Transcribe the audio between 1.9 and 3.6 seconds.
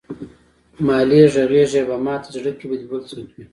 ماته زړه کې به دې بل څوک وي.